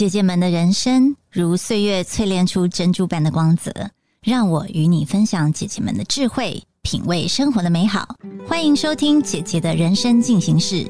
[0.00, 3.70] 姐姐们的人生如岁月淬炼出珍珠般的光泽，
[4.22, 8.08] 让我与你分享姐姐们的智慧，品味生活的美好。
[8.48, 10.86] 欢迎收听姐姐的人生进行式。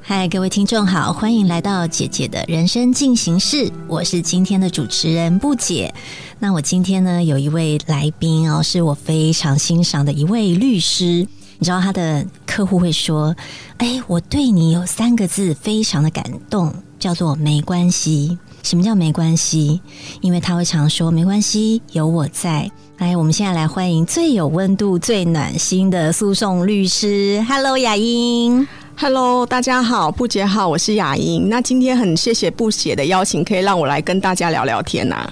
[0.00, 3.68] 嗨，各位听众好，欢迎来到姐姐的人生进行式。
[3.88, 5.92] 我是今天的主持人不解。
[6.38, 11.26] 那我今天呢，有一位来宾哦，是我非常欣赏的一位律师。
[11.58, 13.34] 你知道他的客户会说
[13.78, 16.72] ：“哎，我对你有三个字非常的感动，
[17.04, 18.38] 叫做没关系。
[18.62, 19.82] 什么叫没关系？
[20.22, 22.70] 因为他会常说没关系，有我在。
[22.96, 27.44] 来，我们现在来欢迎最有温度、最暖心的诉讼律师。
[27.46, 28.66] Hello，雅英。
[28.96, 31.50] Hello，大家好，布姐好，我是雅英。
[31.50, 35.30] 那今天很谢谢布姐的邀请，可以让我来跟大家聊聊天呐。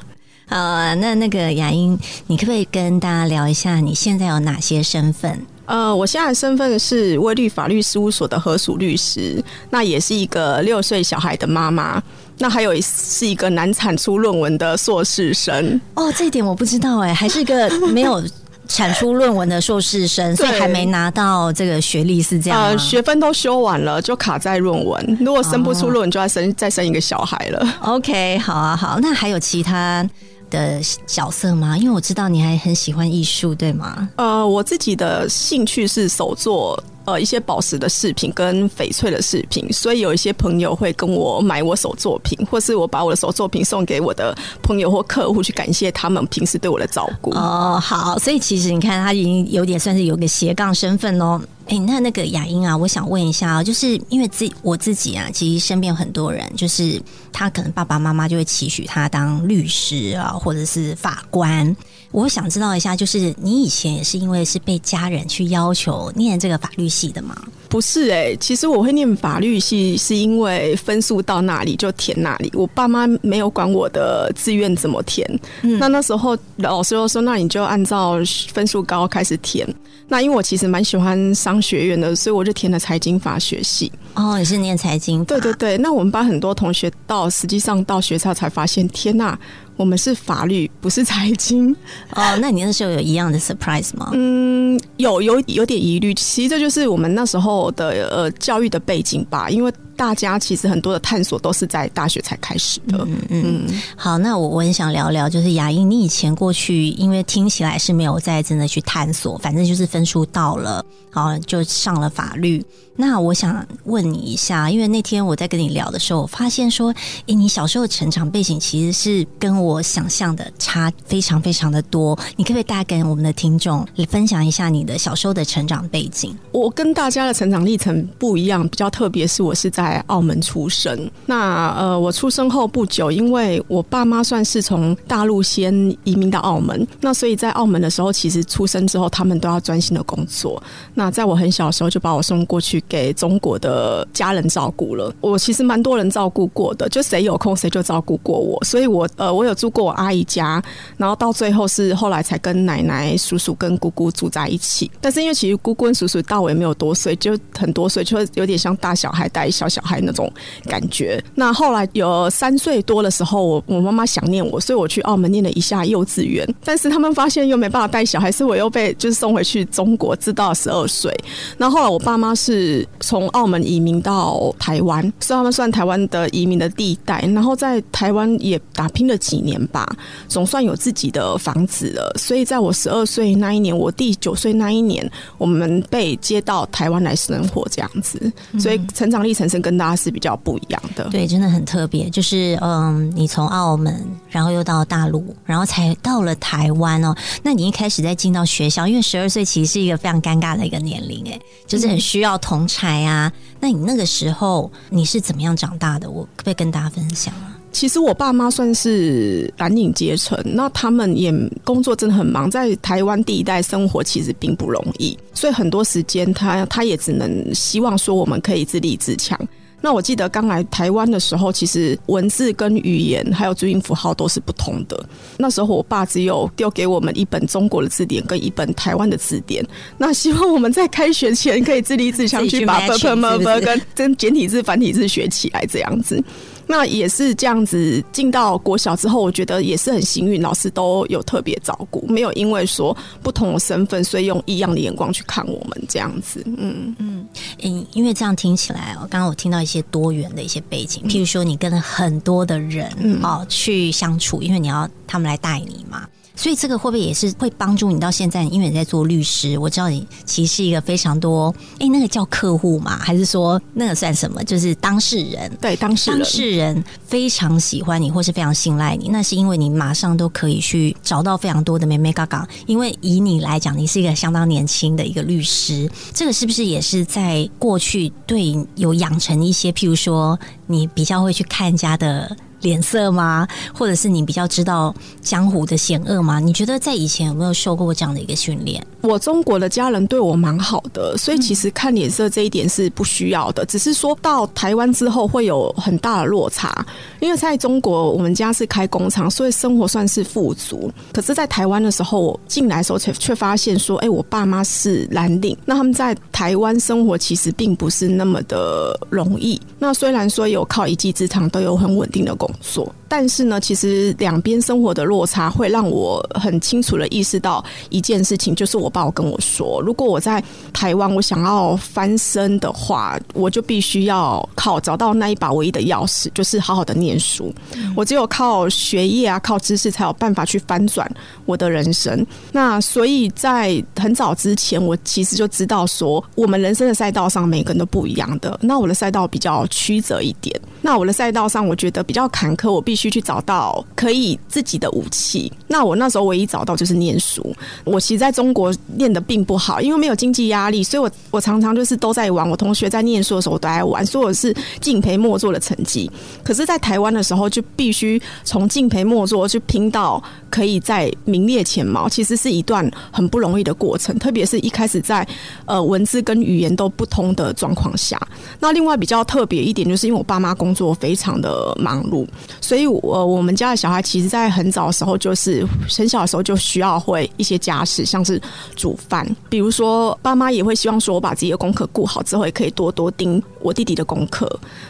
[0.50, 5.46] 呃，那那个雅英，你可不可以跟大家聊一下你现在有哪些身份？
[5.72, 12.00] 呃，我现在的身份是威律法律事务所的合署律师，那也是一个六岁小孩的妈妈，
[12.36, 15.80] 那还有是一个难产出论文的硕士生。
[15.94, 18.22] 哦，这一点我不知道哎，还是一个没有
[18.68, 25.18] 产出论文的硕士生， 所以还没拿到这个学历是这样呃，学分都修完了，就卡在论文。
[25.22, 27.66] 如果生不出论文，就要生再生一个小孩了。
[27.80, 30.06] OK，好啊，好，那还有其他。
[30.52, 31.76] 的角色吗？
[31.78, 34.08] 因为我知道你还很喜欢艺术，对吗？
[34.16, 47.30] 呃，我自己的兴趣是手作，呃，一些宝石的饰品跟翡翠的饰品，所以有一些朋友会跟我买我手作品，或是我把我的手作品送给我的朋友或客户，去感谢他们平时对我的照顾。
[47.32, 51.40] 哦，好，所以其实你看，他已经有点算是有个斜杠身份哦。
[51.66, 57.00] 哎，那那个雅英啊，我想问一下啊，就是因为自我自己啊，其实身边有很多人，就是
[57.32, 61.74] 他可能爸爸妈妈就会期许他当律师啊，或者是法官。
[62.12, 67.34] 我想知道一下，就是你以前也是因为是被家人去要求念这个法律系的吗？
[67.68, 75.26] 不是哎，其实我会念法律系是因为分数到哪里就填哪里，我爸妈没有管我的志愿怎么填。
[75.62, 78.18] 嗯那那时候老师又说，那你就按照
[78.52, 79.66] 分数高开始填。
[80.06, 83.90] 那因为我其实蛮喜欢商学院的，所以我就填了财经法学系。
[84.12, 85.24] 哦，你是念财经？
[85.24, 85.78] 对对对。
[85.78, 89.38] 那我们班很多同学到实际上到学校才发现，天呐！
[89.82, 91.74] 我们是法律，不是财经
[92.14, 92.36] 哦。
[92.40, 94.10] 那你那时候有一样的 surprise 吗？
[94.12, 96.14] 嗯，有有有点疑虑。
[96.14, 99.72] 其实这就是我们那时候的呃教育的背景吧，因为。
[99.96, 102.98] 大家其实很多的探索都是在大学才开始的。
[103.06, 112.64] 嗯嗯，好，那我我很想聊聊，就是雅英，你以前过去，因为听起来是没有在真的去探索，反正就是分数到了，好就上了法律。
[112.94, 116.94] 那我想问你一下，因为那天我在跟你聊的时候，我发现说，
[117.26, 122.18] 诶，你小时候的成长背景其实是跟我想象的差非常非常的多。
[122.36, 126.36] 你可不可以大概跟我们的听众分享一下你的小时候的成长背景？
[126.52, 129.81] 我跟大家的成长历程不一样，比较特别是我是在。
[129.82, 140.62] 在澳门出生，那呃，我出生后不久，因为我爸妈算是从大陆先移民到澳门，那所以在澳门的时候，其实出生之后，他们都要专心的工作。
[140.94, 145.12] 那在我很小的时候，就把我送过去给中国的家人照顾了。
[145.20, 150.62] 我其实蛮多人照顾过的，就谁有空谁就照顾过我，所以我呃，我有住过我阿姨家，
[150.96, 154.88] 然后到最后是后来才跟奶奶、叔叔跟姑姑住在一起。
[155.00, 159.82] 但是因为其实姑姑跟叔叔大我也没有多岁，就很多岁，就有点像大小孩带小小。
[159.82, 160.32] 孩那种
[160.66, 161.22] 感觉。
[161.34, 166.48] 那后来有三岁多的时候，我我妈妈想念我，所以我去澳门念了一下幼稚园。
[166.64, 171.12] 但是他们发现又没办法带小孩，所以我又被就是送回去中国，直到十二岁。
[171.58, 177.20] 那后来我爸妈是从澳门移民到台湾，所以他们算台湾的移民的地带。
[177.34, 179.86] 然后在台湾也打拼了几年吧，
[180.28, 182.12] 总算有自己的房子了。
[182.16, 188.32] 所以在我十二岁那一年，我弟九岁那一年，我们被接到台湾来生活，这样子。
[188.58, 192.10] 所以成长历程是跟大家是比较不一样的，对，真的很特别。
[192.10, 197.14] 就是嗯，你从澳门，然后又到大陆，然后才到了台湾哦。
[197.42, 203.32] 那你一开始在进到学校，因为十二岁其实是一个非常尴尬的一个年龄，哎，就是很需要同才啊。
[203.60, 206.10] 那你那个时候你是怎么样长大的？
[206.10, 207.56] 我可不可以跟大家分享啊？
[207.72, 211.32] 其实我爸妈算是蓝领阶层，那他们也
[211.64, 219.38] 工作真的很忙，在台湾第一代生活其实并不容易，所以很多时间他他也只能希望说我们可以自立自强。
[219.84, 225.04] 那我记得刚来台湾的时候，其实文字跟语言还有注音符号都是不同的。
[225.36, 229.66] 那时候我爸只有丢给我们一本中国的字典跟一本台湾的字典。
[229.98, 236.22] 那希望我们在开学前可以自立自强，去把 b p m b 跟跟简体字、繁体字学起来这样子。
[236.66, 246.42] 那也是这样子进到国小之后，我觉得也是很幸运，老师都有特别照顾，没有因为说不同的身份，所以用异样的眼光去看我们这样子。
[246.46, 247.26] 嗯嗯
[247.58, 252.90] 嗯，因为这样听起来哦，刚刚我听到一些多元的一些背景，譬如说你跟很多的人
[253.22, 256.06] 哦去相处，因为你要他们来带你嘛。
[256.34, 258.42] 所以这个会不会也是会帮助你到现在？
[258.44, 264.42] 因为你在做律师，我知道你其实是一个非常多，哎，那个叫客户嘛，还是说那个算什么？
[264.44, 272.48] 就是当事人，对，当事人，当事人非常喜欢你，或是非常信赖你，那是因为你马上都可以去找到非常多的妹妹嘎嘎。
[272.66, 282.36] 因为以你来讲，你是一个相当年轻的一个律师，这个是不是也是在过去对有养成一些，譬如说你比较会去看家的？
[282.62, 283.46] 脸色吗？
[283.74, 286.40] 或者是你比较知道江湖的险恶吗？
[286.40, 288.84] 你觉得在以前有没有受过这样的一个训练？
[289.02, 293.66] 我中国的家人对我蛮好的，所以其实看脸色这一点是不需要的。
[293.66, 296.86] 只是说到台湾之后会有很大的落差，
[297.20, 300.90] 因为在中国我们家是开工厂，所以生活算是富足。
[301.12, 309.60] 可是，在台湾的时候，我进来的时候却却发现说，哎，我爸妈是蓝领，那他们在台湾生活其实并不是那么的容易。
[309.80, 312.94] 那虽然说有靠一技之长，都有很稳定的工作。
[313.14, 320.42] 但是呢，其实两边生活的落差会让我很清楚的意识到一件事情，就是我爸跟我说，如果我在
[320.72, 327.54] 台湾我想要翻身的话，我就必须要靠找到那一把唯一的钥匙，就是好好的念书。
[327.94, 331.06] 我只有靠学业啊，靠知识才有办法去翻转
[331.44, 332.26] 我的人生。
[332.50, 338.58] 那所以在很早之前，我其实就知道说，我们人生的赛道上每个人都不一样的。
[338.62, 343.01] 那我的赛道比较曲折一点，那我的赛道上我觉得比较坎坷，我必须。
[343.02, 345.52] 去去找到可以自己的武器。
[345.66, 347.54] 那我那时候唯一找到就是念书。
[347.84, 352.48] 我其实在中国念的并不好，因为没有经济压力，所以我我常常就是都在玩。
[352.48, 356.10] 我同学在念书的时候都在玩，所以我是敬陪末座的成绩。
[356.44, 364.16] 可是，在台湾的时候，就必须从敬陪末座去拼到可以在名列前茅，其实是一段很不容易的过程。
[364.18, 365.26] 特别是一开始在
[365.64, 368.20] 呃文字跟语言都不通的状况下。
[368.60, 372.26] 那另外比较特别一点，就是因为我爸妈工作非常的忙碌，
[372.60, 372.91] 所以。
[373.02, 378.40] 我我们家的小孩，其实，在很早的时候，就是很小的时候就需要会一些家事，像是
[378.76, 379.26] 煮饭。
[379.48, 384.48] 比如说，爸妈也会希望说，我把自己的功课顾好之后，也可以多多盯我弟弟的功课。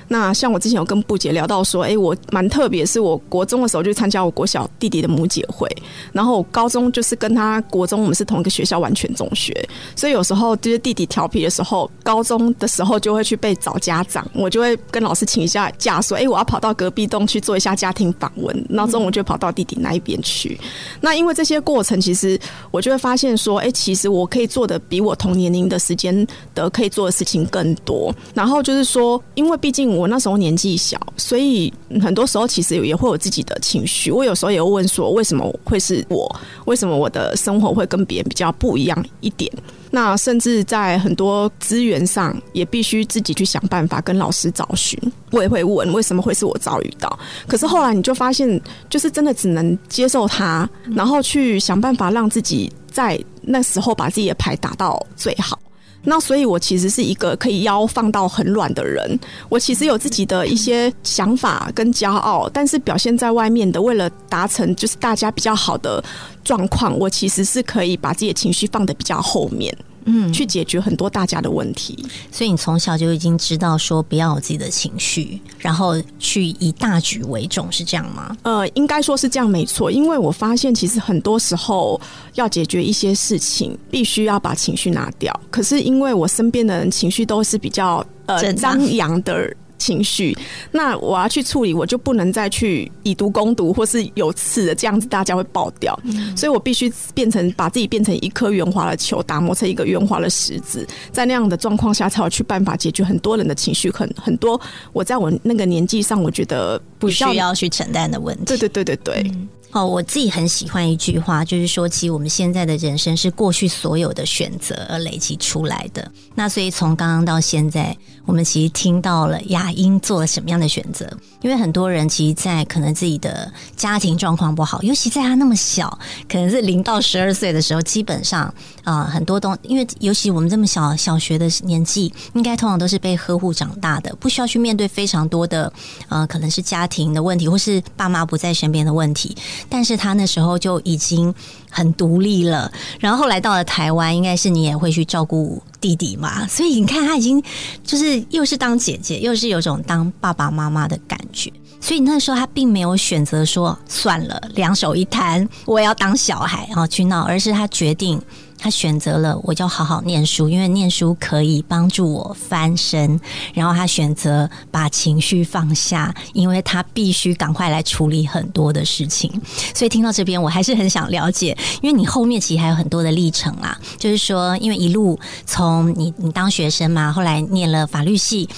[0.09, 5.69] 那像我之前有跟布姐聊到说，哎，我蛮特别，是我国中的时候就参加我国小弟弟的母姐会，
[6.13, 9.55] 然后高中就是跟他国中我们是同一个学校，完全中学。
[9.95, 17.92] 所以有时候就是弟弟调皮的时候，高中的时候就会去被找家长，我就会跟老师请一下假，说，哎，我要跑到隔壁栋去做一下家。
[17.93, 20.59] 听访问，然后中午就跑到弟弟那一边去。
[21.01, 22.39] 那因为这些过程，其实
[22.71, 28.15] 我就会发现说，哎，其实我可以做的比我同年龄的时间的可以做的事情更多。
[28.35, 34.11] 然后就是说，因为毕竟我那时候年纪小，所以很多时候其实也会有自己的情绪。
[34.11, 36.41] 我有时候也会问说，为什么会是我？
[36.67, 39.53] 为什么我的生活会跟别人比较不一样一点？
[39.95, 44.99] 那甚至在很多资源上，也必须自己去想办法跟老师找寻。
[45.31, 47.19] 我也会问，为什么会是我遭遇到？
[47.47, 48.59] 可是后来你就发现，
[48.89, 50.67] 就是真的只能接受它，
[50.97, 55.59] 然后去想办法让自己在那时候把自己的牌打到最好。
[56.05, 59.19] 那所以，我其实是一个可以腰放到很软的人。
[59.49, 66.03] 我其实有自己的一些想法跟骄傲，但是表现在外面的，为了达成就是大家比较好的
[66.43, 69.73] 状况，我其实是可以把自己的情绪放的比较后面。
[70.05, 78.37] 嗯，去解决很多大家的问题，所以你从小就已经知道说不要有自己的情绪，然后去以大局为重，是这样吗？
[78.43, 79.91] 呃，应该说是这样，没错。
[79.91, 82.01] 因为我发现其实很多时候
[82.35, 85.39] 要解决一些事情，必须要把情绪拿掉。
[85.51, 89.55] 可是因为我身边的人情绪都是比较呃张扬的。
[89.83, 90.37] 情绪，
[90.71, 95.99] 那我要去处理，我就不能再去以毒攻毒，或是有刺的这样子，大家会爆掉。
[96.37, 103.91] 所以我必须变成把自己变成一颗圆滑的球，打磨成一个圆滑的石子，在那样的状况下，才有去办法解决很多人的情绪。
[103.91, 104.61] 很很多，
[104.93, 108.45] 我在我那个年纪上，我觉得不需要去承担的问题。
[108.45, 109.33] 对对对对对。
[109.73, 116.11] 哦，我自己很喜欢一句话，就是说，其实我们现在的人生是过去所有的选择而累积出来的。
[116.35, 121.11] 那所以从刚刚到现在，我们其实听到了雅英做了什么样的选择。
[121.41, 125.99] 因为很多人其实，在可能自己的家庭状况不好，尤其在他那么小，
[126.29, 128.53] 可能是零到十二岁的时候，基本上
[128.85, 135.73] 啊，很多东，因为尤其我们这么小小学的年纪，应该通常都是被呵护长大的，不需要去面对非常多的
[136.09, 139.37] 呃，可能是家庭的问题，或是爸妈不在身边的问题。
[139.69, 141.35] 但是他那时候就已经
[141.71, 147.43] 很独立了，然后后来到了台湾，应该是你也会去照顾弟弟嘛，所以你看他已经
[147.83, 151.53] 就是又是当姐姐，又是有种当爸爸妈妈的感觉。
[151.81, 158.21] 所以那时候他并没有选择说算了，两手一摊，我要当小孩然后去闹，而是他决定。
[158.63, 163.21] 他选择了我就好好念书，因为念书可以帮助我翻身。
[163.53, 169.29] 然后他选择把情绪放下，因为他必须赶快来处理很多的事情。
[169.75, 173.77] 所以听到这边，我还是很想了解，因为你后面其实还有很多的历程啦。
[173.99, 178.49] 就是说，因为一路从你你当学生嘛，后来念了法律系。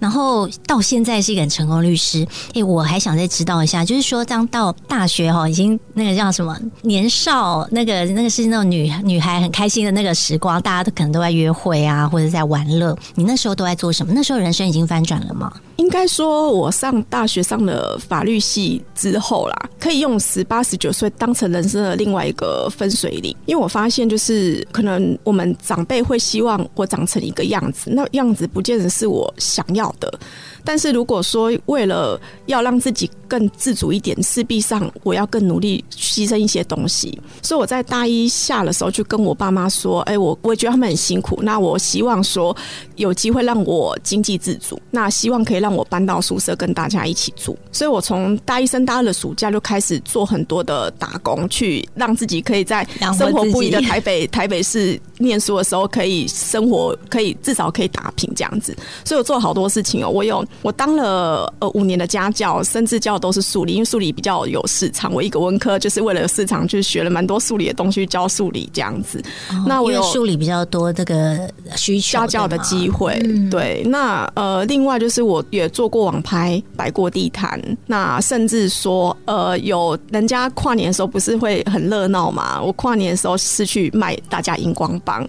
[0.00, 12.96] 然后到现在是一个很成功律师，哎，我还想再知道一下，就是说，当到大学哈，已经那个叫什么年少，那个那个是那种女女孩很开心的那个时光，大家都可能都在约会啊，或者在玩乐。
[13.14, 14.12] 你那时候都在做什么？
[14.12, 15.52] 那时候人生已经翻转了吗？
[15.80, 29.90] 应该说，我上大学上了法律系之后啦，可以用十八十九岁当成人生的另外一个分水岭，因为我发现，就是可能我们长辈会希望我长成一个样子，那样子不见得是我想要。
[29.98, 30.20] 的，
[30.64, 37.18] 但是如果说为了要让自己更自主一点，势必上我要更努力牺牲一些东西。
[37.42, 42.54] 所以我在大一下的时候就跟我爸妈说：“哎，我我觉得他们很辛苦，那我希望说
[42.96, 52.86] 有机会让我经济自主，那希望可以让我搬到宿舍跟大家一起住。”所以，我从大一升大二的暑假就开始做很多的打工，去让自己可以在
[53.16, 58.76] 生活不易的台北台北市念书的时候，可以生活可以至少可以打拼这样子。
[59.04, 59.70] 所以我做了好多。
[59.70, 65.12] 事情哦，我有我当了呃五年的家教，甚至教的都是数理，因为数理比较有市场。
[65.12, 69.22] 我一个文科就是为了市场，去学了蛮多数理的东西，教数理这样子。
[69.66, 73.18] 那我有数理比较多这个需求家教的机会。
[73.50, 77.60] 对，那呃，另外就是我也做过网拍，摆过地摊。
[77.86, 82.60] 那甚至说呃，有人家跨年的时候不是会很热闹嘛？
[82.60, 85.26] 我跨年的时候是去卖大家荧光棒。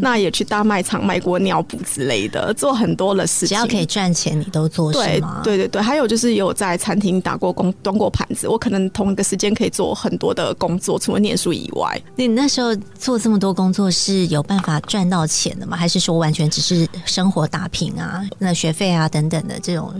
[0.00, 3.48] 那也去大卖场卖过尿布之类的，做很多的事情。
[3.48, 4.92] 只要可以赚钱，你都做？
[4.92, 8.48] 对对对，还有就是有在餐厅打过工，端过盘子。
[8.48, 12.00] 我可能同一个时间可以做很多的工作，除了念书以外。
[12.16, 15.76] 你那时候做这么多工作是有办法赚到钱的吗？
[15.76, 18.24] 还是说完全只是生活打拼啊？
[18.38, 19.92] 那学费啊等等的这种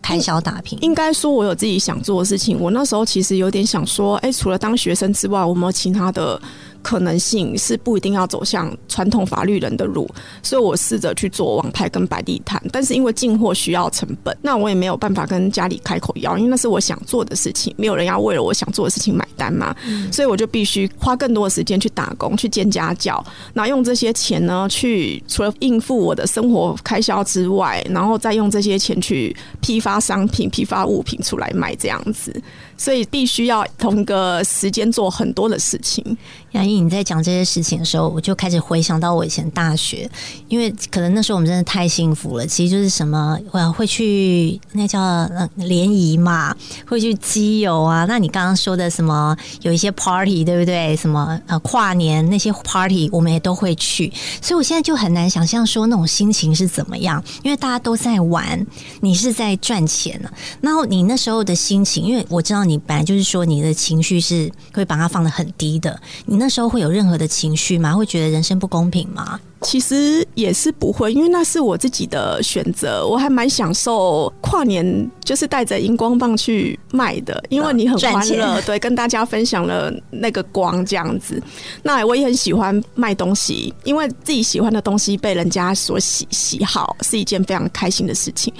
[0.00, 0.78] 开销打拼？
[0.82, 2.58] 应该说，我有自己想做的事情。
[2.60, 6.40] 我那时候其实有点想说，哎，除了当学生之外，我没有其他的。
[6.82, 10.08] 可能性是不一定要走向传统法律人的路，
[10.42, 19.74] 所以我试着去做网拍跟摆地摊，但是因为进货需要成本，那我也没有办法跟家里开口要，因为那是我想做的事情，没有人要为了我想做的事情买单嘛，
[20.10, 23.24] 所以我就必须花更多的时间去打工，去兼家教，
[23.54, 32.34] 然后用这些钱呢，去除了应付我的生活开销之外，然后再用这些钱去批发商品、批发物品出来卖，这样子。
[32.82, 36.04] 所以必须要同个时间做很多的事情。
[36.50, 40.10] 杨毅，你在讲这些事情的时候，我就开始回想到我以前大学，
[40.48, 42.44] 因为可能那时候我们真的太幸福了。
[42.44, 46.52] 其实就是什么，我会去那叫联谊嘛，
[46.84, 48.04] 会去基友啊。
[48.06, 50.96] 那你刚刚说的什么，有一些 party 对不对？
[50.96, 54.12] 什么呃跨年那些 party，我们也都会去。
[54.42, 58.66] 所以我现在就很难想象说那种心情是怎么样，因为大家都在玩，
[59.00, 60.28] 你是在赚钱呢。
[60.60, 62.71] 然后你那时候的心情，因为我知道你。
[62.72, 67.94] 你本来就是说你的情绪是会把它放的很低的，你那时候会有任何的情绪吗？
[67.94, 69.38] 会觉得人生不公平吗？
[69.62, 73.06] 其实也是不会，因为那是我自己的选择。
[73.06, 81.42] 我还蛮享受跨年，就是带着荧光棒去卖的，因为你很欢乐，对，跟大家分享了那个光这样子。
[81.82, 88.52] 那我也很喜欢卖东西，因为自己喜欢的东西被人家所喜喜好，是一件非常开心的事情。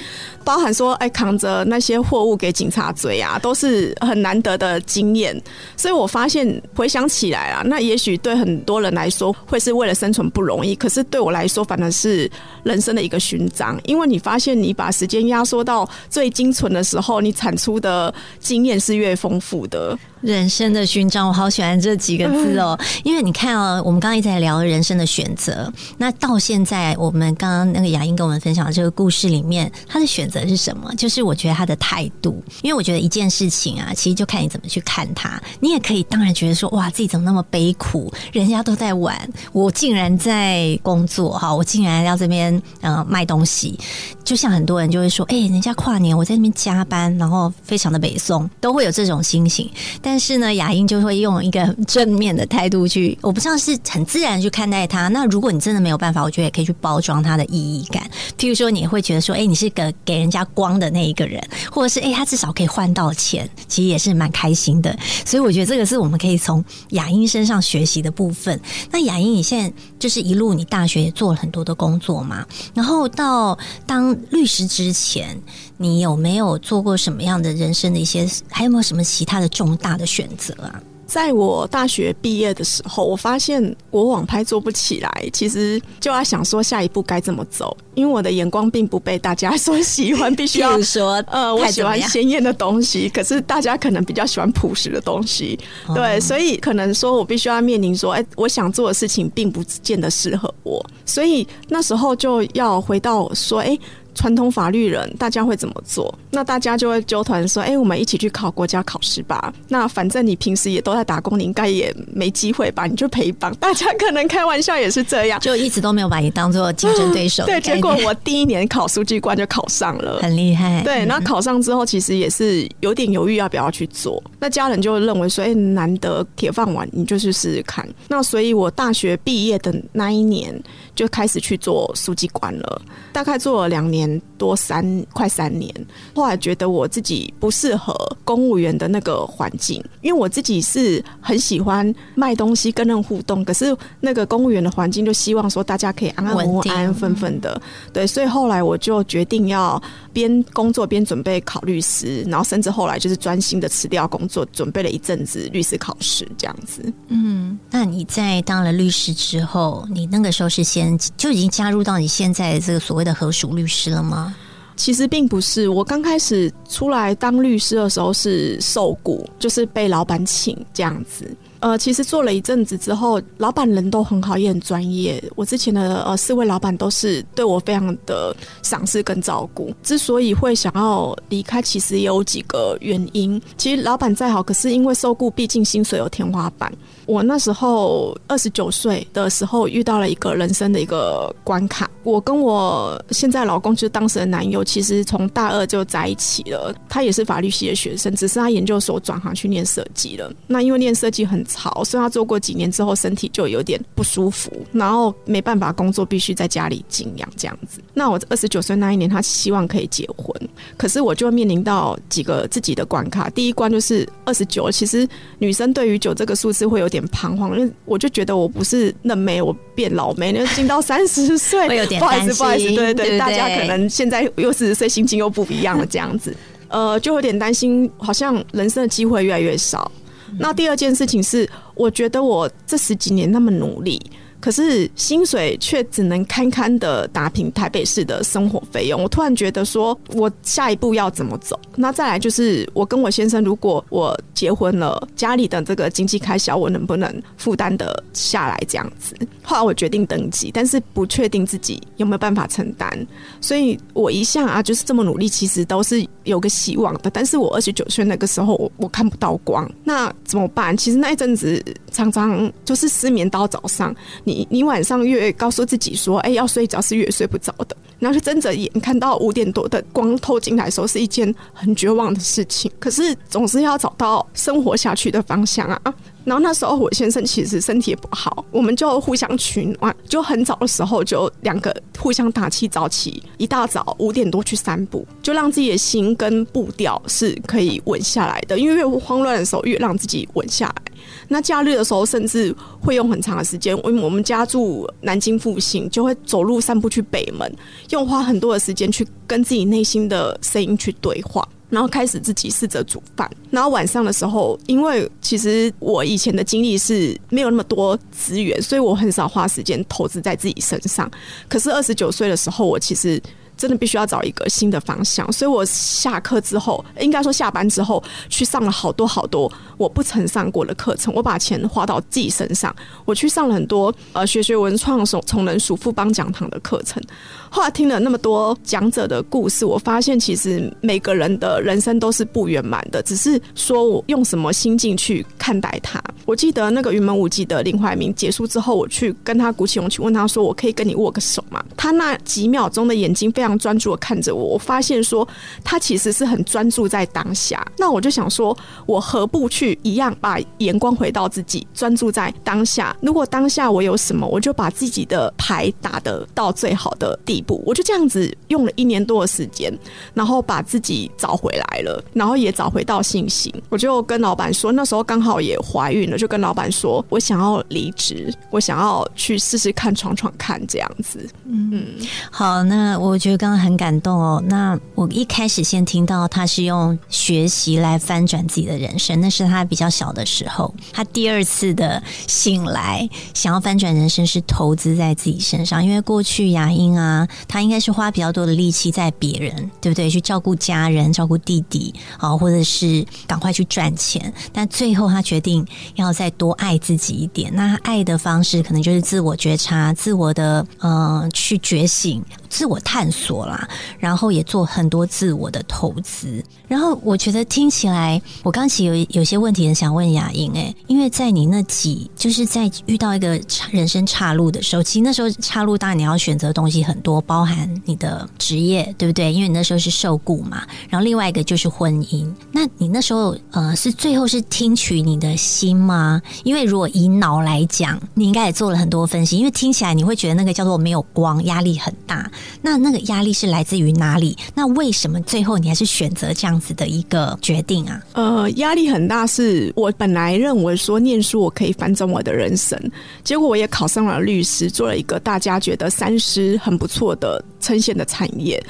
[0.45, 5.41] 包含说，哎，扛着那些货物给警察追啊，都是很难得的经验。
[5.77, 12.31] 所以我发现回想起来啊，那也许对很多人来说，会是为了生存不容易，可是对我来说，反而是
[12.63, 13.81] 人生的一个勋章。
[13.85, 19.99] 因为你发现，你把时间压缩到最精纯的时候，你产出的经验是越丰富的。
[20.23, 22.79] 人生的勋章，我好喜欢这几个字哦。
[23.03, 30.95] 因为你看哦，我们刚刚一直在聊人生的选择，那到现在，我们刚刚那个雅英跟我们分享的这个故事里面，他的选择是什么？
[30.97, 32.41] 就是我觉得他的态度。
[32.63, 35.43] 因为我觉得一件事情啊，其实就看你怎么去看它。
[35.59, 38.13] 你也可以当然觉得说，哇，自己怎么那么悲苦？
[38.33, 43.77] 人家都在玩，我竟然在工作哈，我竟然要这边呃卖东西。
[44.23, 49.69] 就像很多人就会说，哎，人家跨年我在那边加班，然后非常的北宋，都会有这种心情，
[50.01, 50.12] 但。
[50.13, 55.09] 但是呢，雅英就会用一个正面的态度去，我不知道是很自然去看待它。
[55.09, 58.03] 那如果你真的没有办法，我觉得也可以去包装它的意义感。
[58.37, 64.95] 譬如说，你会觉得说，哎，你是个给人家光的那一个人，或者是哎，他至少可以换到钱，其实也是蛮开心的。
[65.25, 68.61] 所以我觉得这个是我们可以从雅英身上学习的部分。
[68.91, 75.41] 那雅英，你现在就是一路你大学也做了很多的工作嘛，然后到当律师之前，
[75.79, 80.83] 你有没有做过什么样的人生的一些，还有没有什么其他的重大的选择啊？
[81.05, 95.59] 在我大学毕业的时候，我发现我网拍做不起来，其实就要想说下一步该怎么走，因为我的眼光并不被大家所喜欢，必须要 说呃，我喜欢鲜艳的东西，可是大家可能比较喜欢朴实的东西，
[95.95, 103.79] 对，所以可能说我必须要面临说，哎，我想做的事情并不见得适合我，所以那时候就要回到说，哎。
[104.15, 106.13] 传统法律人，大家会怎么做？
[106.31, 112.87] 那大家就会纠团说：“哎，我们一起去考国家考试吧。”那反正你平时也都在打工，你应该也没机会吧？
[112.87, 113.55] 你就陪绑。
[113.57, 117.45] 大家可能开玩笑也是这样，就一直都没有把你当做竞争对手。
[117.47, 120.83] 对，结果我第一年考书记官就考上了，很厉害。
[120.83, 124.23] 对，那考上之后，其实也是有点犹豫要不要去做。
[124.39, 130.55] 那家人就认为说：“哎，难得铁饭碗，你就去试试看。”那所以，我大学毕业的那一年
[130.95, 132.83] 就开始去做书记官了，
[133.13, 134.21] 大概做了两年。
[134.43, 135.73] 多三快三年，
[136.17, 137.95] 后来觉得我自己不适合
[138.25, 149.81] 公务员的那个环境，因为我自己是很喜欢卖东西跟人互动，可是那个公务员的环境就希望说大家可以安安稳稳、安安分分的，对，所以后来我就决定要
[150.13, 156.93] 边工作边准备考律师，然后甚至后来就是专心的辞掉工作，准备了一阵子律师考试这样子。
[157.07, 163.93] 嗯，那你在当了律师之后，你那个时候是先就已经加入到你现在这个所谓的合署律师。
[163.93, 164.32] 了吗？
[164.77, 171.31] 其实并不是，我刚开始出来当律师的时候是受雇，就是被老板请这样子。
[171.61, 175.23] 呃，其实做了一阵子之后，老板人都很好，也很专业。
[175.37, 179.73] 我之前的呃四位老板都是对我非常的赏识跟照顾。
[179.81, 183.41] 之所以会想要离开，其实也有几个原因。
[183.57, 186.73] 其实老板再好，可是因为受雇，毕竟薪水有天花板。
[187.07, 191.91] 我那时候二十九岁的时候，遇到了一个人生的一个关卡。
[192.05, 196.75] 我跟我现在老公就是当时的男友，其实从大二就在一起了。
[196.89, 200.33] 他也是法律系的学生，只是他研究所转行去念设计了。
[200.47, 207.81] 那因为念设计很潮，所以他做过几年之后，身体就有点不舒服，然后没办法工作，必须在家里静养这样子。
[207.95, 210.35] 那我二十九岁那一年，他希望可以结婚，
[210.77, 213.29] 可是我就面临到几个自己的关卡。
[213.31, 215.07] 第一关就是二十九，其实
[215.39, 221.67] 女生对于九这个数字会有点彷徨，因为我就觉得我不是嫩妹，我变老妹，那进到三十岁。
[221.77, 226.35] 有点 不好意思，不好意思，对对，大家可能现在又四十岁，心情又不一样了，这样子，
[226.69, 229.91] 呃，就有点担心，好像人生的机会越来越少。
[230.39, 234.01] 那第二件事情是，我觉得我这十几年那么努力。
[234.43, 241.57] 可是薪水却只能堪堪的打平台北市的生活费用，我突然觉得说，我下一步要怎么走？
[241.77, 248.61] 那再来就是我跟我先生，如果我结婚了，家里的这个经济开销我能不能负担得下来？
[248.67, 253.07] 这样子，后来我决定登记，但是不确定自己有没有办法承担，
[253.41, 257.11] 所以我一向啊就是这么努力，其实都是有个希望的。
[257.11, 260.77] 但是我二十九岁那个时候，我我看不到光，那怎么办？
[260.77, 264.32] 其实那一阵子常常就是失眠到早上，你。
[264.33, 272.73] 你你晚上越告诉自己说，哎，要睡着是越睡不着的，然后就睁着眼看到五点多的光透进来的时候，是一件很绝望的事情。
[272.79, 275.95] 可是总是要找到生活下去的方向啊。
[276.25, 288.59] 然后那时候我先生其实身体也不好，我们就互相取暖，就很早的时候就两个互相打气，早起一大早五点多去散步，就让自己的心跟步调是可以稳下来的。
[288.59, 290.92] 因为越慌乱的时候，越让自己稳下来。
[291.33, 297.51] 那假日的时候，甚至会用很长的时间，因为我们家住南京复兴，就会走路散步去北门，
[297.89, 301.49] 用花很多的时间去跟自己内心的声音去对话。
[301.71, 311.11] 然后开始自己试着煮饭，然后晚上的时候，因为其实我以前的经历是没有那么多资源，所以我很少花时间投资在自己身上。
[311.49, 313.19] 可是二十九岁的时候，我其实。
[313.57, 321.13] 真的必须要找一个新的方向，所以我下课之后，应该说下班之后，去上了好多好多我不曾上过的课程。
[321.15, 327.03] 我把钱花到自己身上，我去上了很多呃学学文创、从从人数富邦讲堂的课程。
[327.51, 336.03] 后来听了那么多讲者的故事，我发现其实每个人的人生都是不圆满的，只是说我用什么心境去看待它。
[336.25, 345.27] 我记得那个云门舞集的林怀民结束之后，我去跟他鼓起勇气问他说：“我可以跟你握个手吗？”他那几秒钟的眼睛常专注的看着我，我发现说
[345.65, 347.67] 他其实是很专注在当下。
[347.77, 352.97] 那我就想说，我何不去一样把眼光回到自己，专注在当下？
[353.03, 357.61] 如果当下我有什么，我就把自己的牌打得到最好的地步。
[357.67, 359.77] 我就这样子用了一年多的时间，
[360.15, 363.53] 然后把自己找回来了，然后也找回到信心。
[363.69, 365.33] 我就跟老板说，那时候刚好。
[365.33, 371.27] 好也怀孕了，就跟老板说，我想要离职，我想要去试试看闯闯看这样子。
[371.47, 371.87] 嗯，
[372.31, 374.43] 好，那我觉得就刚刚很感动哦。
[374.47, 380.75] 那我一开始先听到他是用学习来翻转自己的人生，那是他比较小的时候。
[380.93, 390.11] 他第二次的醒来，想要翻转人生是投资在自己身上，因为过去雅英啊，他应该是花比较多的力气在别人，对不对？
[390.11, 394.31] 去照顾家人，照顾弟弟，啊，或者是赶快去赚钱。
[394.53, 397.51] 但最后他决定要再多爱自己一点。
[397.55, 402.23] 那爱的方式可能就是自我觉察、自我的呃去觉醒。
[402.53, 403.67] 自我探索啦，
[403.99, 406.45] 然后也做很多自我的投资。
[406.69, 419.33] 然后我觉得听起来，我刚其实有有些问题很想问雅莹哎，因为在你那几就是在遇到一个人生岔路的时候，其实那时候岔路当然你要选择东西很多，包含你的职业，对不对？
[419.33, 420.63] 因为你那时候是受雇嘛。
[420.91, 422.31] 然后另外一个就是婚姻。
[422.53, 426.21] 那你那时候呃是最后是听取你的心吗？
[426.45, 432.31] 因为如果以脑来讲，你应该也做了很多分析，因为听起来你会觉得那个叫做没有光，压力很大。
[432.61, 434.37] 那那个压力是来自于哪里？
[434.55, 438.03] 那为什么最后你还是选择这样子的一个决定啊？
[438.13, 442.79] 呃，压力很大，是我本来认为说念书我可以翻转我的人生，
[443.25, 448.63] 结果我也考上了律师，做了一个大家觉得三师很不错的称线的产业。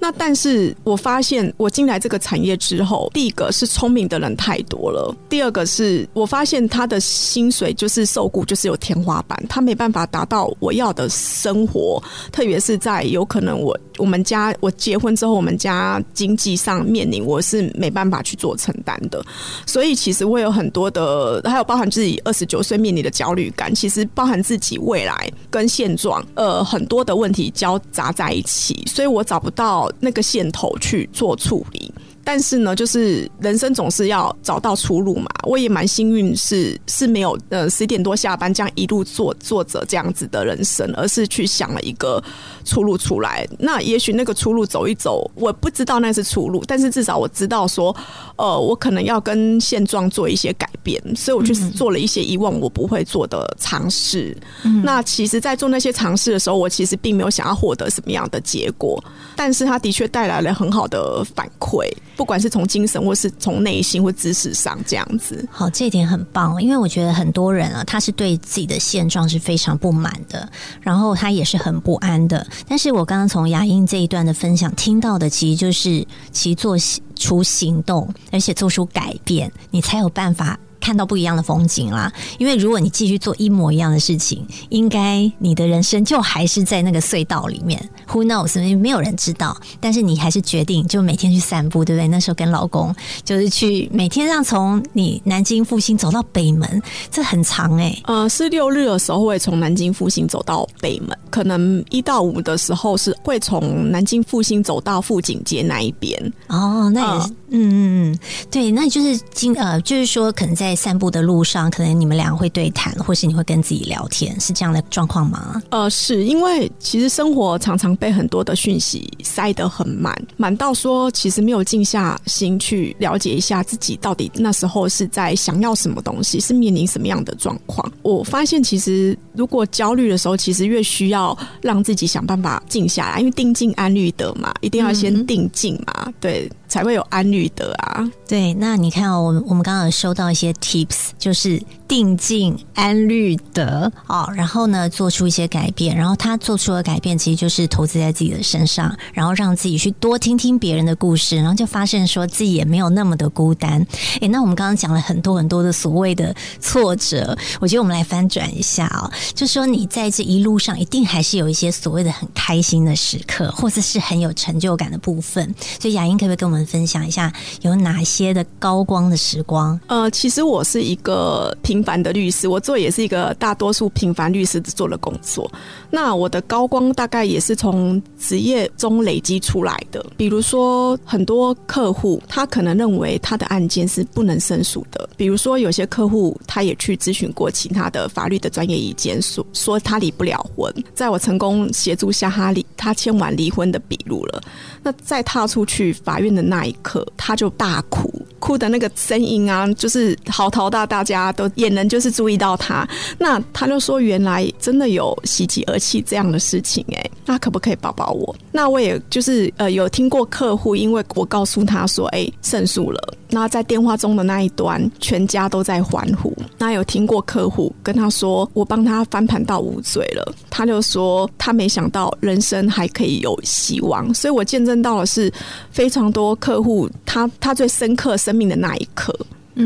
[0.00, 13.28] 那但是我发现我进来这个产业之后，第一个是聪明的人太多了，第二个是我发现他的薪水就是受雇就是有天花板，他没办法达到我要的生活，特别是在有。
[13.28, 19.22] 可能我我们家我结婚之后，我们家经济上面临我是没办法去做承担的，
[19.66, 31.92] 所以其实我有很多的，还有包含自己二十九岁面临的焦虑感，其实包含自己未来跟现状，呃，很多的问题交杂在一起，所以我找不到那个线头去做处理。
[32.28, 35.30] 但是呢，就是人生总是要找到出路嘛。
[35.44, 42.22] 我也蛮幸运，是是没有呃十点多下班这样一路做做着这样子的人生，而是去想了一个
[42.66, 43.48] 出路出来。
[43.58, 47.96] 那也许那个出路走一走，我不知道那是出路，但是至少我知道说，
[48.36, 54.36] 呃，我可能要跟现状做一些改变，所以我去做了一些以往我不会做的尝试。
[54.84, 59.02] 那其实，在做那些尝试的时候，我其实并没有想要获得什么样的结果，
[59.34, 61.88] 但是它的确带来了很好的反馈。
[62.18, 66.60] 不管是从精神，或是从内心或知识上，这样子，好，这一点很棒。
[66.60, 70.50] 因为我觉得很多人啊，他是对自己的现状是非常不满的，
[70.80, 72.44] 然后他也是很不安的。
[72.66, 76.76] 但是我刚刚从雅英这一段的分享听到的，其实就是其做
[77.14, 80.58] 出行动，而且做出改变，你才有办法。
[80.88, 87.78] 看到不一样的风景啦，因为如果你继续做一模一样的事情，应该你的人生就还是在那个隧道里面。
[88.06, 88.78] Who knows？
[88.78, 89.54] 没有人知道。
[89.80, 92.08] 但是你还是决定就每天去散步，对不对？
[92.08, 97.94] 那时候跟老公就是去每天让从你南京复兴走到北门，这很长哎。
[98.04, 106.32] 呃，是六日的时候会从南京复兴走到北门，可能一到五的时候是会从南京复兴走到富锦街那一边。
[106.46, 108.18] 哦，那也是，嗯嗯嗯，
[108.50, 110.77] 对，那就是今呃，就是说可能在。
[110.78, 115.60] 在散步的路上，可能你们两个会对谈，或是你会跟自己聊天，是这样的状况吗？
[115.70, 127.90] 呃，是因为其实生活常常被很多的讯息塞得很满，满到说其实没有静下心去了解一下自己到底那时候是在想要什么东西，是面临什么样的状况。
[128.02, 136.50] 我发现其实如果焦虑的时候，其实越需要让自己想办法静下来，因为定静安虑得嘛，一定要先定静嘛，对。
[136.68, 138.06] 才会有安律得啊！
[138.28, 141.62] 对，那你看哦，我们我们刚刚有收到一些 tips，就是。
[141.88, 145.96] 定静安律得哦，然后呢，做出一些改变。
[145.96, 153.82] 然后他做出的改变，其实就是投资在自己的身上，然后让自己去多听听别人的故事，然后就发现说自己也没有那么的孤单。
[154.20, 165.54] 诶，那我们刚刚讲了很多很多的所谓的挫折，我觉得我们来翻转一下哦，就说你在这一路上一定还是有一些所谓的很开心的时刻，或者是很有成就感的部分。
[165.80, 169.80] 所以雅英可不可以跟我们分享一下有哪些的高光的时光？
[169.86, 171.78] 呃，其实我是一个平。
[171.88, 175.50] 凡的律师，我做也是一个大多数平凡律师做的工作。
[175.90, 180.04] 那我的高光大概也是从职业中累积出来的。
[180.18, 185.08] 比如说，很多客户他可能认为他的案件是不能申诉的。
[185.16, 190.70] 比如说，有些客户他也去咨询过其他的法律的专业意见，说说他离不了婚。
[190.94, 194.42] 在我成功协助下，他离他签完离婚的笔录了。
[194.82, 202.88] 那在踏出去法院的那一刻，他就大哭，哭的那个声音啊，就是嚎啕大，大家都也能就是注意到他。
[203.18, 208.34] 那他就说，原来真的有喜极而泣这样的事情，哎，那可不可以抱抱我？
[208.52, 213.14] 那我也就是呃有听过客户，因为我告诉他说，哎，胜诉了。
[213.30, 216.34] 那在电话中的那一端，全家都在欢呼。
[216.56, 224.12] 那有听过客户跟他说，我帮他翻盘到五嘴了，他就说他没想到人生还可以有希望。
[224.14, 225.30] 所以我见证到的是
[225.70, 229.18] 非常多客户他他最深刻生命的那一刻。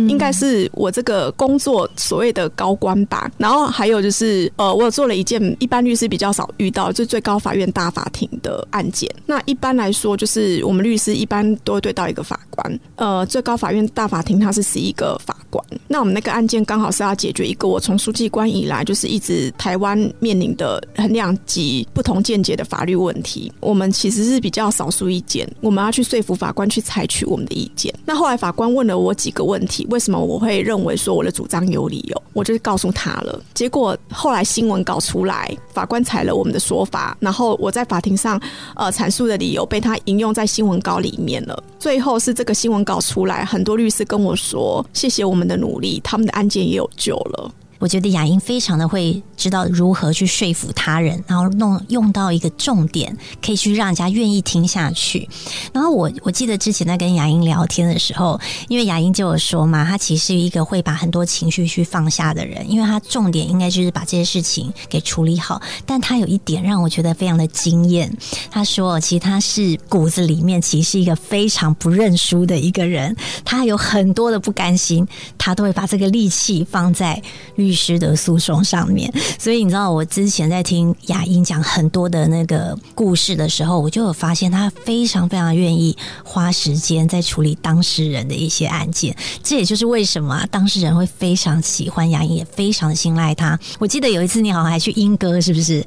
[0.09, 9.11] 应该是我这个工作所谓的高官吧，然后还有就是，呃，我有做了一件一般律师比较少遇到，就最高法院大法庭的案件。
[9.26, 15.62] 那一般来说，就是我们律师一般都会对到一个法官，呃，最高法院大法庭它是十一个法官。
[15.88, 23.52] 那我们那个案件刚好是要解决一个我从书记官以来就是一直台湾面临的很两极不同见解的法律问题。
[23.61, 27.92] 我们其实是比较少数意见，我们要去说服法官去采取我们的意见。
[28.07, 29.82] 那后来法官问了我几个问题。
[29.90, 32.23] 为什么我会认为说我的主张有理由？
[32.33, 33.40] 我就是告诉他了。
[33.55, 38.40] 结果后来新闻稿出来，法官采了我们的说法，然后我在法庭上
[38.75, 41.62] 呃阐述的理由被他引用在新闻稿里面了。
[41.79, 47.53] 最后是这个新闻稿出来，很多律师跟我说谢谢我们的努力，他们的案件也有救了。
[47.83, 55.29] 我觉得雅英非常的会知道如何去说服他人，然后弄用到一个重点，可以去让人家愿意听下去。
[55.73, 65.61] 然后我我记得之前在跟雅英聊天的时候，因为雅英就有说嘛，他其实是一个会把很多情绪去放下的人，因为他重点应该就是把这些事情给处理好。
[65.85, 68.16] 但他有一点让我觉得非常的惊艳，
[68.49, 75.05] 他说其实他是骨子里面其实是一个非常不认输的一个人，他有很多的不甘心，
[75.37, 77.21] 他都会把这个力气放在
[77.57, 77.71] 律。
[77.72, 89.16] 律师的诉讼上面，所以你知道，我之前在听雅英讲很多的那个故事的时候，我就有发现他非常非常愿意花时间在处理当事人的一些案件。
[89.42, 93.58] 这也就是为什么当事人会非常喜欢雅英，也非常信赖他。
[93.78, 95.82] 我记得有一次你好像还去英歌，是不是？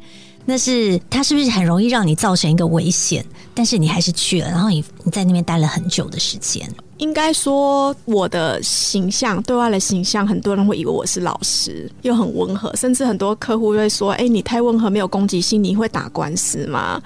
[0.48, 3.24] 那是他是不是很容易让你造成一个危险？
[3.54, 6.67] 但是你还是去了，然后你你在那边待了很久的时间。
[6.98, 17.02] 应该说，我的形象对外的形象，很多人会以为我是老师，又很温和，甚至很多客户会说：“哎，你太温和，没有攻击性，你会打官司吗？”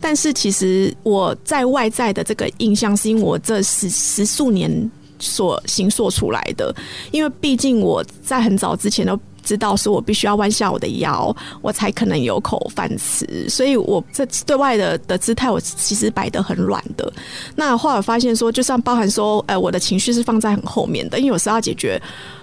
[0.00, 6.74] 但是其实我在外在的这个印象，是因为我这十十数年所形塑出来的。
[7.12, 9.18] 因为毕竟我在很早之前都。
[9.46, 17.10] 知道说我必须要弯下我的腰，我才可能有口饭吃，所以我这对外的的姿态，我其实摆得很软的。
[17.54, 21.98] 那后来发现说，就算包含说，呃，我的情绪是放在很后面的，因为有时候要解决。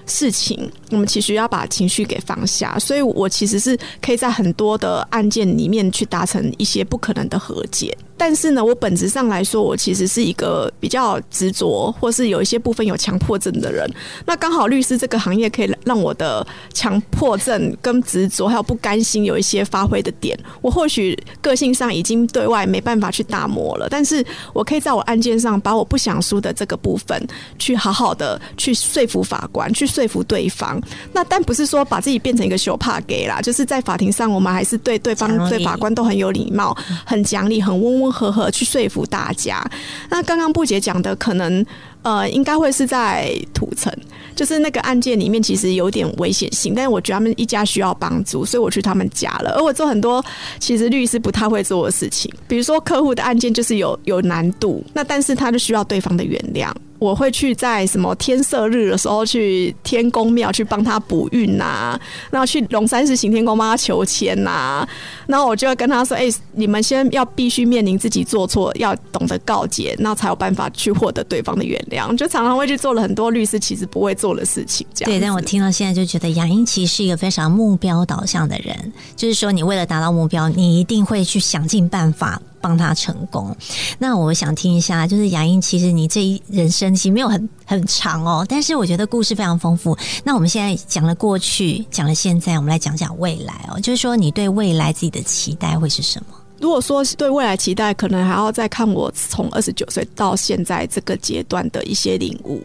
[0.05, 7.97] 事情，我们其实要把情绪给放下，所以我其实是可以在很多的案件里面去达成一些不可能的和解。
[8.23, 13.85] 但是呢，我本质上来说，我其实是一个比较执着，或是有一些部分有强迫症的人。
[14.25, 20.39] 那刚好律师这个行业可以让我的强迫症跟执着还有不甘心有一些发挥的点。
[20.61, 27.27] 我或许个性上已经对外没办法去打磨了，但是我可以在我案件上把我不想输的这个部分，
[27.59, 29.85] 去好好的去说服法官去。
[29.85, 30.81] 说服对方，
[31.11, 39.61] 那但不是说把自己变成一个羞怕给啦，就是在法庭上，我们还是对对方、对法官都很有礼貌、很讲理、很温温呵呵去说服大家。
[40.09, 41.65] 那刚刚布姐讲的，可能
[42.03, 43.91] 呃，应该会是在土城，
[44.35, 49.55] 就是那个案件里面其实有点危险性，但是我觉得他们一家需要帮助，所以我去他们家了。
[49.57, 50.23] 而我做很多
[50.59, 56.71] 其实律师不太会做的事情，比如说客户的案件就是有有难度，那但是他就需要对方的原谅。
[57.03, 61.99] 我会去在什么天色日的时候去天公庙去帮他补运呐，
[62.31, 64.87] 然后去龙山寺行天宫帮他求签呐，
[65.27, 74.87] 然后我就会跟他说：“哎，你们先要必须面临自己做错，要懂得告解，那才有办法去获得对方的原谅。”就常常会去做了很多律师其实不会做的事情。
[74.93, 82.41] 这样对，但我听到现在就觉得杨英其实是一个非常目标导向的人，就是说你为了达到目标，你一定会去想尽办法。
[82.63, 83.53] 帮他成功。
[83.99, 89.97] 那我想听一下，就是雅英，其实你这一人生其实没有很很长哦，但是我觉得故事非常丰富。
[90.23, 93.77] 那我们现在讲了过去，讲了现在，我们来讲讲未来哦。
[93.81, 96.37] 就是说，你对未来自己的期待会是什么？
[96.61, 102.61] 如果说是对未来期待，可能还要再看我从二十九岁到现在这个阶段的一些领悟。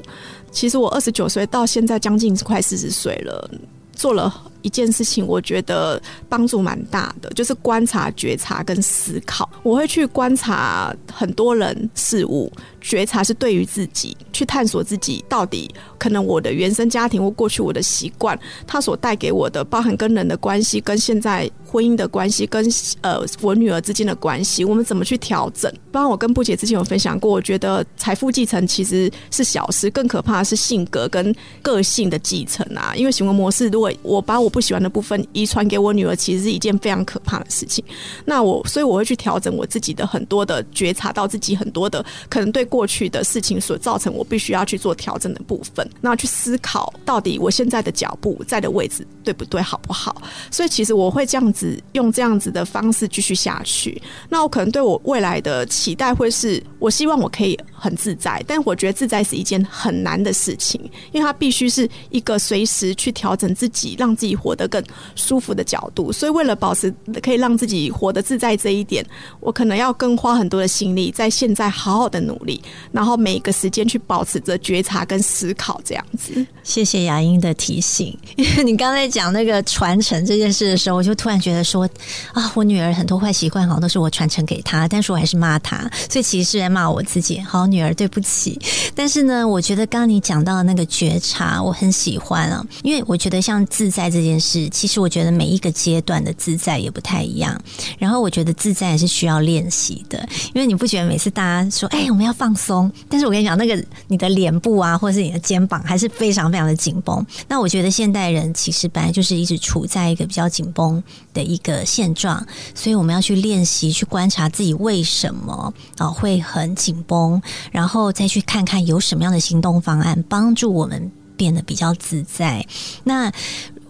[0.52, 3.50] 其实我二十九岁到现在将近快四十岁了，
[3.96, 4.32] 做了。
[4.68, 9.48] 一件事情，我觉得帮助蛮大的，就是观察、觉察跟思考。
[9.62, 12.52] 我会去观察很多人事物，
[12.82, 25.72] 觉察是对于自己去探索自己到底可能我的原生家庭或过去我的习惯，它所带给我的，包含跟人的关系、跟现在婚姻的关系、跟呃我女儿之间的关系，我们怎么去调整？
[25.90, 32.92] 包括我跟布姐之前有分享过，我觉得财富继承其实是小事，更可怕的是性格跟个性的继承啊。
[32.94, 37.84] 因为行为模式，如果我把我我不喜欢的部分遗传给我女儿，其实是一件非常可怕的事情。
[38.24, 50.20] 那我所以我会去调整我自己的很多的觉察到自己很多的可能对过去的事情所造成我必须要去做调整的部分，那去思考到底我现在的脚步在的位置对不对，好不好？
[50.50, 54.02] 所以其实我会这样子用这样子的方式继续下去。
[54.28, 60.80] 那我可能对我未来的期待会是我希望我可以很自在，但我觉得自在是一件很难的事情，
[61.12, 64.82] 因为它必须是一个随时去调整自己，让自己活得更
[65.14, 66.12] 舒服的角度。
[66.12, 69.04] 所以为了保持可以让自己活得自在这一点，
[69.40, 72.60] 我可能要更花很多的心力，在现在好好的努力，
[72.92, 76.46] 然后每一个时间去保持着觉察跟思考，这样子。
[76.62, 81.88] 谢谢雅英的提醒，因为你刚才讲那个传承这件事的时候，我就突然觉得说
[82.32, 87.38] 啊，我女儿很多坏习惯好像都是我传承给她，但是我还是骂她，所以其实是在骂我自己。
[87.40, 88.58] 好，女儿，对不起。
[88.94, 97.58] 但是呢，我觉得刚刚你讲到的那个觉察，我很喜欢啊，因为我觉得像自在这件件事，其实我觉得每一个阶段的自在也不太一样。
[97.98, 100.18] 然后我觉得自在也是需要练习的，
[100.54, 107.24] 因为你不觉得每次大家说哎我们要放松，但是我跟你讲那个你的脸部啊，或者是你的肩膀还是非常非常的紧绷。
[107.48, 117.40] 那我觉得现代人其实本来就是一直处在一个比较紧绷的一个现状，所以我们要去练习去观察自己为什么啊会很紧绷，
[117.72, 122.66] 然后再去看看有什么样的行动方案帮助我们变得比较自在。
[123.04, 123.32] 那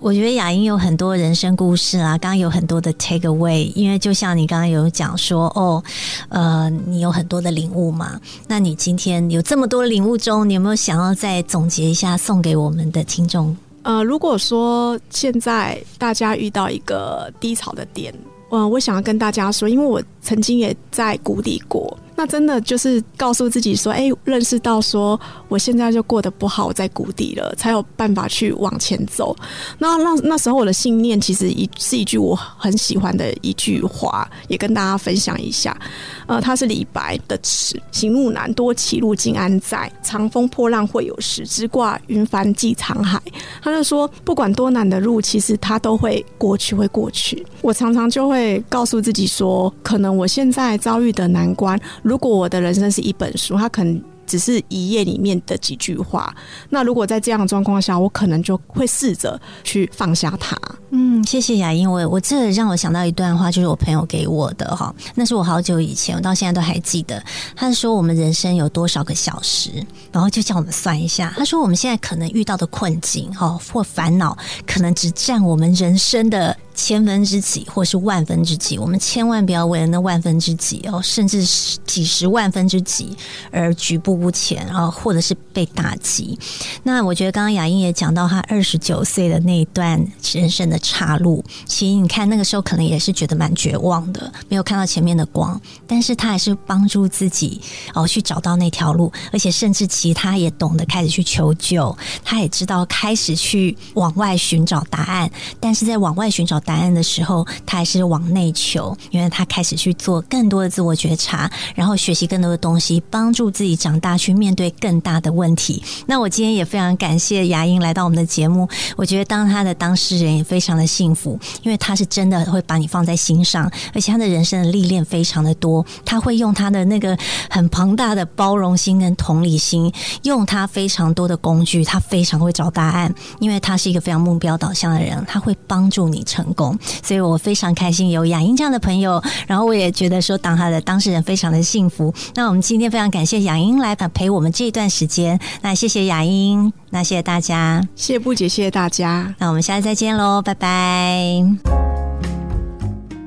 [0.01, 5.83] 我觉得雅英有很多人生故事啊，刚刚有很多的 take away，因为就像你刚刚有讲说，哦，
[6.29, 13.57] 呃，你有很多的领悟嘛，那你今天有这么多领悟中，你有没有想要再总结一下，送给我们的听众？
[13.83, 18.15] 呃，如果说现在大家遇到一个低潮的点，
[18.51, 21.99] 嗯，我想要跟大家说，因为我曾经也在谷底过。
[22.19, 29.37] 那真的就是告诉自己说，哎，认识到说我现在就过得不好，在谷底了，才有办法去往前走。
[29.79, 35.79] 那那那时候我的信念其实一是一句我很喜欢的一句话，也跟大家分享一下。
[36.27, 39.89] 呃，它是李白的词：“行路难，多歧路，今安在？
[40.03, 43.23] 长风破浪会有时，直挂云帆济沧海。”
[43.63, 47.47] 他就说，不管多难的路，其实他都会过去，会过去。
[47.63, 51.79] 我常常就会告诉自己说，可能我现在遭遇的难关。
[52.09, 56.35] 如果我的人生是一本书，它可能只是一页里面的几句话。
[56.71, 60.57] 那如果在这样的状况下，我可能就会试着去放下它。
[60.91, 61.91] 嗯，谢谢雅英。
[61.91, 67.23] 我我这让我想到一段话，就是我朋友给我的哈，那是我好久以前，我到现在都还记得。
[67.55, 69.71] 他说我们人生有多少个小时，
[70.11, 71.33] 然后就叫我们算一下。
[71.37, 76.57] 他说我们现在可能遇到的困境哈或烦恼，可能只占我们人生的。
[76.79, 83.17] 千分之几，或是万分之几，我们千万不要为了那万分之几哦，甚至是几十万分之几
[83.51, 86.39] 而举步不前，啊或者是被打击。
[86.85, 90.01] 那我觉得刚刚雅英也讲到，她二十九岁的那一段
[90.33, 97.61] 人生的岔路，其实你看那个时候可能也是觉得蛮绝望的，没有看到前面的光，但是他还是帮助自己
[97.93, 106.63] 哦去找到那条路，而且甚至其他也懂得开始去求救，他也知道开始去往外寻找答案，但是在往外寻找。
[106.69, 115.83] 答案的时候，他还是往内求，因为他开始去做更多的自我觉察，然后学习更多的东西，帮助自己长大，去面对更大的问题。
[116.07, 118.69] 那我今天也非常感谢雅英来到我们的节目。
[118.97, 127.17] 我觉得当他的当事人也非常的幸福，因为他是真的会把你放在心上，而且他的人生的历练非常的多，他会用他的那个
[127.49, 129.91] 很庞大的包容心跟同理心，
[130.25, 136.55] 用他非常多的工具，他非常会找答案，因为他是一个非常目标导向的人，他会帮助你成。
[137.03, 142.13] 所以我非常开心有雅英这样的朋友，然后我也觉得说当他的当事人非常的幸福。
[142.35, 151.45] 那我们今天非常感谢雅英来陪我们这一段时间，那谢谢雅英，那谢谢大家，谢谢布姐，谢谢大家，那我们下次再见喽，拜拜。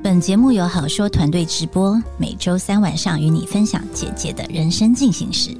[0.02, 5.50] 本节目由好说团队直播，每周三晚上与你分享姐姐的人生进行时。